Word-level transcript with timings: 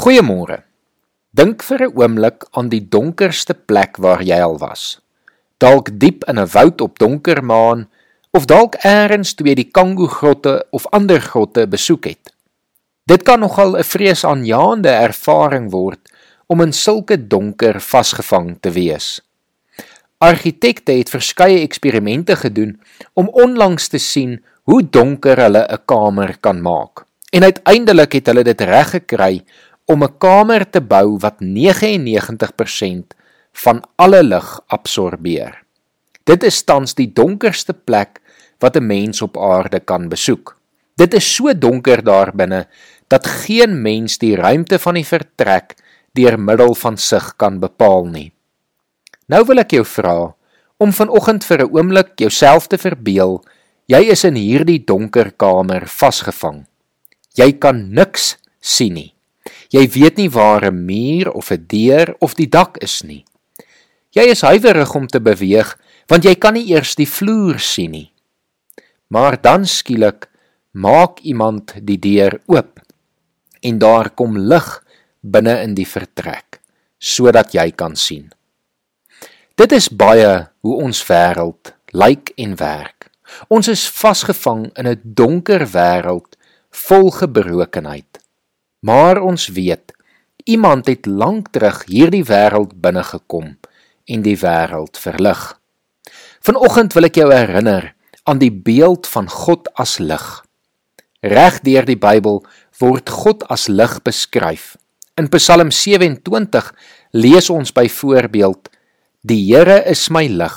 Goeiemôre. 0.00 0.62
Dink 1.36 1.60
vir 1.60 1.82
'n 1.84 1.92
oomblik 2.00 2.46
aan 2.56 2.68
die 2.72 2.80
donkerste 2.80 3.54
plek 3.54 3.98
waar 4.00 4.22
jy 4.24 4.38
al 4.40 4.56
was. 4.58 5.00
Dalk 5.58 5.90
diep 6.00 6.24
in 6.24 6.38
'n 6.38 6.48
woud 6.56 6.80
op 6.80 6.98
donker 6.98 7.44
maan 7.44 7.88
of 8.32 8.46
dalk 8.46 8.74
eers 8.80 9.34
toe 9.34 9.46
jy 9.46 9.54
die 9.54 9.70
Kango 9.70 10.06
grotte 10.06 10.64
of 10.70 10.86
ander 10.86 11.20
grotte 11.20 11.66
besoek 11.66 12.04
het. 12.04 12.32
Dit 13.04 13.22
kan 13.28 13.40
nogal 13.40 13.76
'n 13.76 13.84
vreesaanjaende 13.84 14.88
ervaring 14.88 15.70
word 15.70 16.00
om 16.46 16.60
in 16.60 16.72
sulke 16.72 17.26
donker 17.26 17.80
vasgevang 17.80 18.56
te 18.60 18.70
wees. 18.70 19.20
Argitekte 20.18 20.92
het 20.92 21.10
verskeie 21.10 21.60
eksperimente 21.60 22.36
gedoen 22.36 22.80
om 23.12 23.28
onlangs 23.28 23.88
te 23.88 23.98
sien 23.98 24.42
hoe 24.62 24.82
donker 24.82 25.36
hulle 25.36 25.66
'n 25.68 25.84
kamer 25.84 26.38
kan 26.40 26.62
maak. 26.62 27.04
En 27.30 27.42
uiteindelik 27.42 28.12
het 28.12 28.26
hulle 28.26 28.42
dit 28.44 28.60
reg 28.60 28.90
gekry 28.90 29.44
om 29.90 30.04
'n 30.04 30.18
kamer 30.18 30.70
te 30.70 30.80
bou 30.80 31.18
wat 31.18 31.40
99% 31.40 33.14
van 33.52 33.82
alle 33.96 34.22
lig 34.22 34.60
absorbeer. 34.66 35.64
Dit 36.24 36.42
is 36.42 36.62
tans 36.62 36.94
die 36.94 37.10
donkerste 37.12 37.74
plek 37.74 38.20
wat 38.60 38.76
'n 38.76 38.86
mens 38.86 39.22
op 39.22 39.36
aarde 39.36 39.80
kan 39.80 40.08
besoek. 40.08 40.56
Dit 40.96 41.14
is 41.14 41.34
so 41.34 41.52
donker 41.54 42.04
daar 42.04 42.30
binne 42.34 42.68
dat 43.08 43.26
geen 43.26 43.82
mens 43.82 44.18
die 44.18 44.36
ruimte 44.36 44.78
van 44.78 44.94
die 44.94 45.06
vertrek 45.06 45.74
deur 46.12 46.38
middel 46.38 46.74
van 46.74 46.96
sig 46.96 47.36
kan 47.36 47.58
bepaal 47.58 48.04
nie. 48.04 48.32
Nou 49.26 49.44
wil 49.44 49.58
ek 49.58 49.70
jou 49.70 49.84
vra 49.84 50.34
om 50.76 50.92
vanoggend 50.92 51.44
vir 51.44 51.58
'n 51.58 51.70
oomblik 51.76 52.18
jouself 52.18 52.66
te 52.66 52.78
verbeel 52.78 53.42
jy 53.86 54.10
is 54.10 54.24
in 54.24 54.34
hierdie 54.34 54.84
donker 54.84 55.32
kamer 55.32 55.86
vasgevang. 55.86 56.66
Jy 57.34 57.52
kan 57.58 57.92
niks 57.94 58.36
sien 58.60 58.94
nie. 58.94 59.14
Jy 59.70 59.88
weet 59.88 60.16
nie 60.16 60.30
waar 60.30 60.64
'n 60.64 60.84
muur 60.84 61.30
of 61.32 61.50
'n 61.50 61.64
deur 61.66 62.14
of 62.18 62.34
die 62.34 62.48
dak 62.48 62.76
is 62.78 63.02
nie. 63.02 63.24
Jy 64.10 64.22
is 64.30 64.42
huiwerig 64.42 64.94
om 64.94 65.06
te 65.06 65.20
beweeg 65.20 65.78
want 66.06 66.24
jy 66.24 66.34
kan 66.34 66.54
nie 66.54 66.66
eers 66.72 66.94
die 66.94 67.06
vloer 67.06 67.58
sien 67.58 67.90
nie. 67.90 68.12
Maar 69.08 69.40
dan 69.40 69.66
skielik 69.66 70.28
maak 70.72 71.20
iemand 71.20 71.74
die 71.82 71.98
deur 71.98 72.40
oop 72.46 72.80
en 73.60 73.78
daar 73.78 74.10
kom 74.10 74.36
lig 74.36 74.84
binne 75.20 75.62
in 75.62 75.74
die 75.74 75.86
vertrek 75.86 76.60
sodat 76.98 77.54
jy 77.54 77.70
kan 77.70 77.96
sien. 77.96 78.30
Dit 79.56 79.72
is 79.72 79.88
baie 79.88 80.48
hoe 80.60 80.76
ons 80.82 81.00
wêreld 81.08 81.74
lyk 81.92 82.32
en 82.36 82.56
werk. 82.56 83.10
Ons 83.48 83.68
is 83.68 83.88
vasgevang 83.88 84.70
in 84.76 84.86
'n 84.86 85.00
donker 85.04 85.66
wêreld 85.66 86.36
vol 86.70 87.10
gebrokenheid. 87.10 88.18
Maar 88.80 89.20
ons 89.20 89.48
weet 89.48 89.92
iemand 90.44 90.86
het 90.86 91.06
lank 91.06 91.50
terug 91.52 91.82
hierdie 91.86 92.24
wêreld 92.24 92.72
binne 92.80 93.02
gekom 93.04 93.56
en 94.08 94.22
die 94.24 94.36
wêreld 94.40 94.96
verlig. 94.98 95.40
Vanoggend 96.40 96.96
wil 96.96 97.06
ek 97.10 97.20
jou 97.20 97.28
herinner 97.28 97.90
aan 98.24 98.40
die 98.40 98.52
beeld 98.52 99.06
van 99.12 99.28
God 99.28 99.68
as 99.80 99.98
lig. 100.00 100.24
Reg 101.20 101.60
deur 101.66 101.84
die 101.84 101.98
Bybel 102.00 102.40
word 102.80 103.12
God 103.12 103.44
as 103.52 103.68
lig 103.68 103.98
beskryf. 104.06 104.74
In 105.20 105.28
Psalm 105.28 105.68
27 105.68 106.72
lees 107.12 107.50
ons 107.52 107.74
byvoorbeeld: 107.76 108.70
Die 109.20 109.42
Here 109.52 109.82
is 109.84 110.08
my 110.08 110.24
lig 110.26 110.56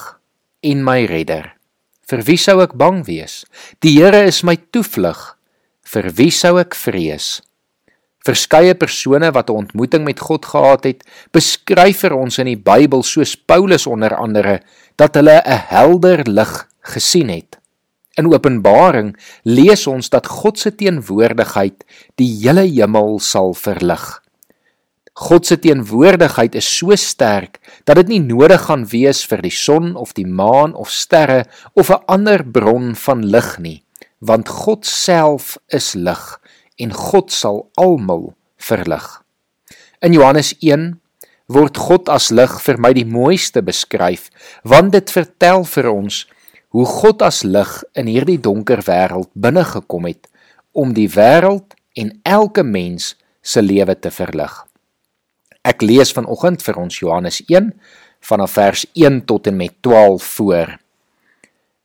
en 0.64 0.84
my 0.88 1.04
redder. 1.12 1.52
Vir 2.08 2.24
wie 2.24 2.40
sou 2.40 2.62
ek 2.64 2.78
bang 2.80 3.04
wees? 3.08 3.44
Die 3.84 3.98
Here 4.00 4.24
is 4.24 4.44
my 4.48 4.56
toevlug. 4.72 5.34
Vir 5.84 6.14
wie 6.16 6.32
sou 6.32 6.56
ek 6.62 6.78
vrees? 6.80 7.42
Verskeie 8.24 8.72
persone 8.80 9.32
wat 9.36 9.50
'n 9.50 9.60
ontmoeting 9.68 10.04
met 10.06 10.20
God 10.20 10.46
gehad 10.46 10.84
het, 10.84 11.04
beskryf 11.32 12.00
vir 12.00 12.16
ons 12.16 12.38
in 12.40 12.46
die 12.46 12.58
Bybel 12.58 13.04
soos 13.04 13.36
Paulus 13.36 13.88
onder 13.88 14.16
andere 14.16 14.62
dat 14.96 15.16
hulle 15.16 15.42
'n 15.46 15.60
helder 15.68 16.24
lig 16.24 16.70
gesien 16.82 17.30
het. 17.30 17.60
In 18.16 18.34
Openbaring 18.34 19.18
lees 19.44 19.88
ons 19.88 20.10
dat 20.10 20.28
God 20.28 20.60
se 20.60 20.76
teenwoordigheid 20.76 21.84
die 22.16 22.30
hele 22.44 22.62
hemel 22.62 23.20
sal 23.20 23.54
verlig. 23.54 24.22
God 25.14 25.46
se 25.46 25.60
teenwoordigheid 25.60 26.56
is 26.56 26.78
so 26.78 26.96
sterk 26.96 27.60
dat 27.84 27.96
dit 27.96 28.08
nie 28.08 28.20
nodig 28.20 28.62
gaan 28.62 28.86
wees 28.86 29.26
vir 29.26 29.42
die 29.42 29.54
son 29.54 29.96
of 29.96 30.14
die 30.14 30.28
maan 30.28 30.74
of 30.74 30.90
sterre 30.90 31.46
of 31.74 31.90
'n 31.90 32.04
ander 32.08 32.44
bron 32.46 32.96
van 32.96 33.26
lig 33.26 33.60
nie, 33.60 33.84
want 34.20 34.50
God 34.50 34.86
self 34.86 35.58
is 35.68 35.94
lig 35.94 36.40
en 36.78 36.94
God 36.94 37.32
sal 37.32 37.68
almal 37.80 38.34
verlig. 38.58 39.06
In 40.04 40.14
Johannes 40.14 40.54
1 40.60 40.94
word 41.52 41.78
God 41.78 42.10
as 42.12 42.32
lig 42.32 42.54
vir 42.66 42.80
my 42.82 42.94
die 42.96 43.08
mooiste 43.08 43.62
beskryf, 43.66 44.30
want 44.64 44.94
dit 44.96 45.12
vertel 45.12 45.66
vir 45.68 45.90
ons 45.92 46.24
hoe 46.74 46.86
God 46.90 47.22
as 47.22 47.44
lig 47.46 47.72
in 48.00 48.10
hierdie 48.10 48.40
donker 48.42 48.82
wêreld 48.88 49.30
binne 49.36 49.64
gekom 49.68 50.08
het 50.10 50.30
om 50.74 50.96
die 50.96 51.10
wêreld 51.12 51.76
en 52.00 52.16
elke 52.26 52.64
mens 52.66 53.14
se 53.44 53.62
lewe 53.62 53.94
te 54.00 54.10
verlig. 54.10 54.54
Ek 55.64 55.84
lees 55.86 56.12
vanoggend 56.16 56.64
vir 56.66 56.80
ons 56.82 56.98
Johannes 57.00 57.44
1 57.46 57.70
vanaf 58.24 58.56
vers 58.58 58.86
1 58.98 59.22
tot 59.30 59.48
en 59.48 59.60
met 59.60 59.76
12 59.86 60.24
voor. 60.40 60.74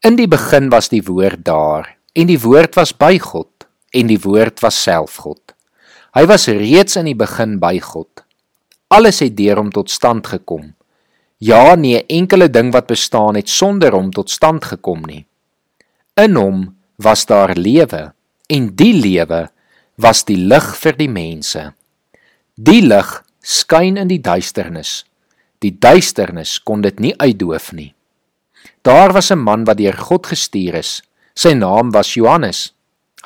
In 0.06 0.16
die 0.16 0.31
begin 0.31 0.70
was 0.70 0.88
die 0.88 1.03
woord 1.05 1.44
daar 1.44 1.93
en 2.15 2.31
die 2.31 2.41
woord 2.41 2.78
was 2.78 2.94
by 2.97 3.19
God 3.22 3.57
en 3.91 4.06
die 4.06 4.21
woord 4.21 4.60
was 4.60 4.82
self 4.82 5.16
God. 5.25 5.54
Hy 6.16 6.25
was 6.26 6.49
reeds 6.49 6.97
in 6.97 7.09
die 7.10 7.19
begin 7.19 7.59
by 7.60 7.78
God. 7.81 8.25
Alles 8.88 9.21
het 9.21 9.37
deur 9.37 9.60
hom 9.60 9.71
tot 9.72 9.91
stand 9.93 10.26
gekom. 10.26 10.75
Ja, 11.38 11.75
nie 11.76 11.97
'n 11.97 12.06
enkele 12.09 12.49
ding 12.50 12.72
wat 12.72 12.87
bestaan 12.87 13.34
het 13.37 13.49
sonder 13.49 13.93
hom 13.93 14.10
tot 14.10 14.31
stand 14.31 14.65
gekom 14.65 15.03
nie. 15.06 15.26
In 16.16 16.34
hom 16.34 16.76
was 16.97 17.26
daar 17.26 17.54
lewe 17.54 18.12
en 18.49 18.75
die 18.75 18.94
lewe 18.94 19.49
was 19.97 20.25
die 20.25 20.37
lig 20.37 20.76
vir 20.76 20.97
die 20.97 21.09
mense. 21.09 21.75
Die 22.55 22.82
lig 22.82 23.25
skyn 23.43 23.97
in 23.97 24.09
die 24.09 24.20
duisternis. 24.20 25.05
Die 25.59 25.78
duisternis 25.78 26.59
kon 26.62 26.81
dit 26.81 27.00
nie 27.00 27.15
uitdoof 27.19 27.72
nie. 27.72 27.94
Daar 28.82 29.12
was 29.12 29.31
'n 29.31 29.38
man 29.38 29.65
wat 29.65 29.78
deur 29.78 29.97
God 29.97 30.26
gestuur 30.26 30.75
is. 30.75 31.03
Sy 31.34 31.53
naam 31.55 31.91
was 31.91 32.15
Johannes. 32.15 32.75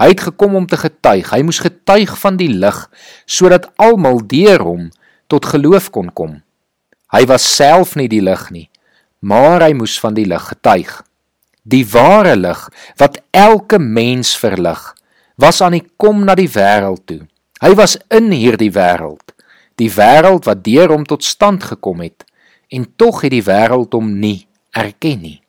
Hy 0.01 0.09
het 0.15 0.25
gekom 0.25 0.57
om 0.57 0.67
te 0.67 0.79
getuig. 0.81 1.31
Hy 1.31 1.43
moes 1.45 1.61
getuig 1.61 2.15
van 2.21 2.39
die 2.41 2.49
lig 2.49 2.79
sodat 3.27 3.69
almal 3.77 4.23
deur 4.27 4.65
hom 4.65 4.91
tot 5.29 5.49
geloof 5.49 5.91
kon 5.93 6.11
kom. 6.13 6.41
Hy 7.13 7.27
was 7.29 7.45
self 7.45 7.95
nie 7.97 8.09
die 8.09 8.23
lig 8.25 8.47
nie, 8.53 8.69
maar 9.21 9.61
hy 9.65 9.75
moes 9.77 9.99
van 10.01 10.17
die 10.17 10.25
lig 10.29 10.45
getuig. 10.49 11.03
Die 11.63 11.85
ware 11.93 12.35
lig 12.37 12.63
wat 12.99 13.21
elke 13.31 13.79
mens 13.79 14.33
verlig, 14.37 14.81
was 15.37 15.61
aan 15.63 15.77
die 15.77 15.85
kom 16.01 16.25
na 16.25 16.35
die 16.39 16.49
wêreld 16.51 17.05
toe. 17.07 17.21
Hy 17.63 17.75
was 17.79 17.99
in 18.11 18.33
hierdie 18.35 18.73
wêreld, 18.75 19.37
die 19.79 19.91
wêreld 19.93 20.49
wat 20.49 20.65
deur 20.65 20.91
hom 20.91 21.05
tot 21.07 21.25
stand 21.25 21.63
gekom 21.69 22.03
het, 22.03 22.25
en 22.73 22.89
tog 22.97 23.23
het 23.23 23.33
die 23.37 23.45
wêreld 23.45 23.95
hom 23.95 24.09
nie 24.19 24.49
erken 24.73 25.21
nie. 25.23 25.42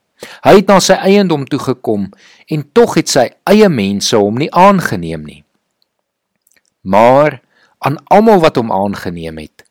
Hy 0.44 0.56
het 0.60 0.70
na 0.72 0.80
sy 0.84 0.98
eiendom 1.00 1.46
toe 1.50 1.60
gekom 1.62 2.10
en 2.52 2.66
tog 2.76 2.98
het 3.00 3.12
sy 3.12 3.30
eie 3.50 3.70
mense 3.70 4.18
hom 4.18 4.40
nie 4.42 4.52
aangeneem 4.52 5.24
nie. 5.26 5.42
Maar 6.84 7.40
aan 7.84 8.00
almal 8.12 8.44
wat 8.44 8.60
hom 8.60 8.72
aangeneem 8.72 9.40
het, 9.44 9.64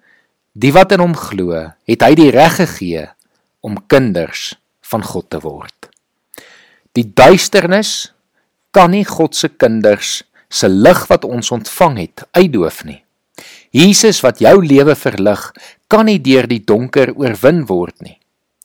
die 0.52 0.72
wat 0.72 0.92
in 0.92 1.04
hom 1.04 1.14
glo, 1.16 1.56
het 1.88 2.04
hy 2.04 2.12
die 2.18 2.30
reg 2.32 2.58
gegee 2.60 3.06
om 3.64 3.78
kinders 3.88 4.52
van 4.92 5.04
God 5.06 5.30
te 5.32 5.41
word. 5.41 5.88
Die 6.92 7.06
duisternis 7.08 8.12
kan 8.72 8.92
nie 8.92 9.04
God 9.08 9.36
se 9.36 9.48
kinders 9.48 10.20
se 10.52 10.68
lig 10.68 11.06
wat 11.08 11.24
ons 11.24 11.52
ontvang 11.54 11.96
het 12.02 12.26
uitdoof 12.36 12.82
nie. 12.84 13.00
Jesus 13.72 14.20
wat 14.20 14.42
jou 14.44 14.59
lewe 14.60 14.94
verlig, 14.98 15.41
kan 15.88 16.04
nie 16.09 16.21
deur 16.21 16.44
die 16.48 16.60
donker 16.60 17.15
oorwin 17.16 17.65
word 17.68 17.97
nie. 18.04 18.18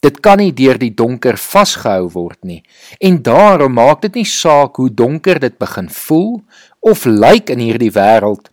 Dit 0.07 0.21
kan 0.23 0.39
nie 0.39 0.53
deur 0.55 0.77
die 0.79 0.93
donker 0.95 1.35
vasgehou 1.35 2.07
word 2.13 2.39
nie. 2.47 2.61
En 3.03 3.19
daarom 3.23 3.73
maak 3.75 4.05
dit 4.05 4.21
nie 4.21 4.29
saak 4.29 4.79
hoe 4.79 4.87
donker 4.87 5.41
dit 5.43 5.57
begin 5.59 5.89
voel 5.91 6.37
of 6.79 7.03
lyk 7.05 7.51
in 7.51 7.59
hierdie 7.65 7.91
wêreld 7.91 8.47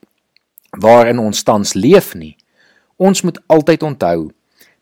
waarin 0.82 1.22
ons 1.22 1.44
tans 1.46 1.76
leef 1.78 2.14
nie. 2.18 2.34
Ons 2.98 3.22
moet 3.22 3.38
altyd 3.46 3.86
onthou 3.86 4.32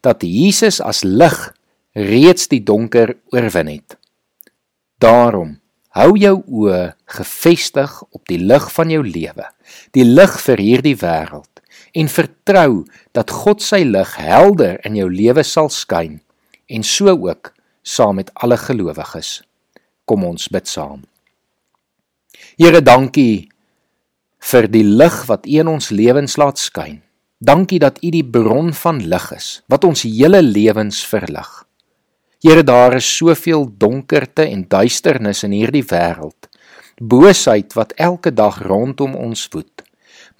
dat 0.00 0.24
Jesus 0.24 0.80
as 0.80 1.02
lig 1.04 1.36
reeds 1.92 2.48
die 2.48 2.62
donker 2.64 3.18
oorwin 3.34 3.74
het. 3.74 3.98
Daarom 4.96 5.58
hou 5.92 6.16
jou 6.16 6.38
oë 6.40 6.82
gefestig 7.18 8.00
op 8.08 8.24
die 8.32 8.40
lig 8.40 8.72
van 8.72 8.96
jou 8.96 9.04
lewe, 9.04 9.44
die 9.92 10.08
lig 10.08 10.40
vir 10.48 10.64
hierdie 10.70 10.96
wêreld 10.96 11.50
en 11.92 12.08
vertrou 12.08 12.84
dat 13.12 13.32
God 13.44 13.60
sy 13.60 13.84
lig 13.84 14.16
helder 14.16 14.78
in 14.88 14.96
jou 14.96 15.10
lewe 15.12 15.44
sal 15.44 15.68
skyn 15.68 16.22
en 16.72 16.82
so 16.82 17.12
ook 17.12 17.52
saam 17.82 18.16
met 18.20 18.30
alle 18.34 18.56
gelowiges. 18.56 19.42
Kom 20.04 20.24
ons 20.24 20.48
bid 20.48 20.68
saam. 20.68 21.02
Here, 22.56 22.80
dankie 22.82 23.48
vir 24.42 24.68
die 24.70 24.84
lig 24.84 25.22
wat 25.28 25.46
U 25.46 25.58
in 25.62 25.70
ons 25.70 25.90
lewens 25.94 26.36
laat 26.40 26.58
skyn. 26.58 27.00
Dankie 27.42 27.80
dat 27.82 27.98
U 28.02 28.10
die 28.14 28.24
bron 28.24 28.72
van 28.74 29.02
lig 29.10 29.28
is 29.36 29.48
wat 29.70 29.84
ons 29.84 30.04
hele 30.06 30.42
lewens 30.42 31.02
verlig. 31.06 31.50
Here, 32.42 32.64
daar 32.66 32.96
is 32.98 33.06
soveel 33.06 33.68
donkerte 33.78 34.46
en 34.48 34.66
duisternis 34.68 35.44
in 35.46 35.54
hierdie 35.54 35.84
wêreld. 35.86 36.48
Boosheid 36.98 37.74
wat 37.78 37.94
elke 37.96 38.32
dag 38.34 38.58
rondom 38.66 39.14
ons 39.14 39.46
woed. 39.54 39.84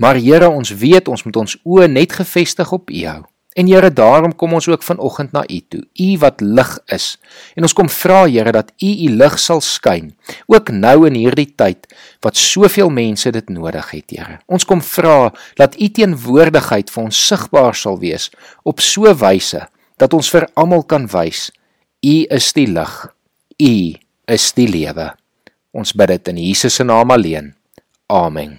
Maar 0.02 0.19
Here, 0.19 0.49
ons 0.50 0.75
weet 0.75 1.08
ons 1.08 1.23
moet 1.26 1.37
ons 1.44 1.58
oë 1.62 1.87
net 1.90 2.19
gefestig 2.19 2.73
op 2.75 2.90
U 2.90 3.05
hou. 3.06 3.23
En 3.52 3.69
Here, 3.69 3.90
daarom 3.93 4.32
kom 4.37 4.54
ons 4.56 4.69
ook 4.69 4.82
vanoggend 4.82 5.32
na 5.32 5.43
U 5.44 5.60
toe. 5.69 5.82
U 6.00 6.19
wat 6.19 6.40
lig 6.40 6.70
is. 6.87 7.19
En 7.56 7.66
ons 7.66 7.75
kom 7.76 7.88
vra 7.93 8.25
Here 8.25 8.52
dat 8.52 8.72
U 8.81 8.90
U 9.06 9.08
lig 9.16 9.38
sal 9.38 9.60
skyn, 9.60 10.12
ook 10.46 10.72
nou 10.72 11.06
in 11.08 11.19
hierdie 11.20 11.50
tyd 11.56 11.87
wat 12.25 12.37
soveel 12.37 12.90
mense 12.90 13.31
dit 13.31 13.52
nodig 13.52 13.90
het, 13.90 14.08
Here. 14.10 14.38
Ons 14.46 14.64
kom 14.64 14.81
vra 14.81 15.32
dat 15.60 15.76
U 15.76 15.88
teenwoordigheid 15.88 16.90
vir 16.90 17.04
ons 17.04 17.25
sigbaar 17.28 17.76
sal 17.76 18.00
wees 18.00 18.31
op 18.64 18.81
so 18.81 19.12
wyse 19.20 19.66
dat 20.00 20.14
ons 20.16 20.32
vir 20.32 20.49
almal 20.56 20.87
kan 20.88 21.04
wys 21.12 21.50
U 22.02 22.14
is 22.34 22.52
die 22.56 22.66
lig. 22.66 22.94
U 23.62 23.75
is 24.32 24.49
die 24.56 24.66
lewe. 24.66 25.12
Ons 25.72 25.94
bid 25.94 26.10
dit 26.16 26.32
in 26.32 26.40
Jesus 26.49 26.81
se 26.81 26.84
naam 26.84 27.14
alleen. 27.14 27.52
Amen. 28.10 28.58